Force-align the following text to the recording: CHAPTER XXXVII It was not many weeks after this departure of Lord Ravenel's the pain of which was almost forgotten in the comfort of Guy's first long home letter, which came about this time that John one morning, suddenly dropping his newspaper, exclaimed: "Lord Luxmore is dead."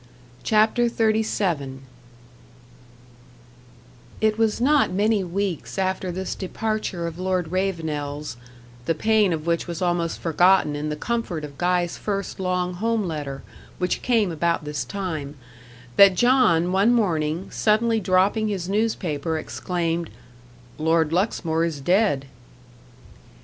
CHAPTER 0.41 0.87
XXXVII 0.89 1.81
It 4.19 4.35
was 4.35 4.59
not 4.59 4.89
many 4.91 5.23
weeks 5.23 5.77
after 5.77 6.11
this 6.11 6.33
departure 6.33 7.05
of 7.05 7.19
Lord 7.19 7.51
Ravenel's 7.51 8.35
the 8.85 8.95
pain 8.95 9.31
of 9.31 9.45
which 9.45 9.67
was 9.67 9.79
almost 9.79 10.17
forgotten 10.17 10.75
in 10.75 10.89
the 10.89 10.95
comfort 10.95 11.43
of 11.43 11.55
Guy's 11.59 11.99
first 11.99 12.39
long 12.39 12.73
home 12.73 13.03
letter, 13.07 13.43
which 13.77 14.01
came 14.01 14.31
about 14.31 14.65
this 14.65 14.83
time 14.83 15.35
that 15.97 16.15
John 16.15 16.71
one 16.71 16.91
morning, 16.95 17.51
suddenly 17.51 17.99
dropping 17.99 18.47
his 18.47 18.67
newspaper, 18.67 19.37
exclaimed: 19.37 20.09
"Lord 20.79 21.13
Luxmore 21.13 21.63
is 21.63 21.79
dead." 21.79 22.25